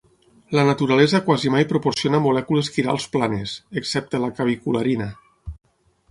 La 0.59 0.61
naturalesa 0.67 1.19
quasi 1.25 1.51
mai 1.55 1.65
proporciona 1.73 2.21
molècules 2.23 2.71
quirals 2.77 3.05
planes, 3.17 3.53
excepte 3.81 4.23
la 4.23 4.31
cavicularina. 4.39 5.11